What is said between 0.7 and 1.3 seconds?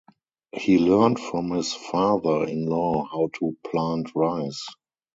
learned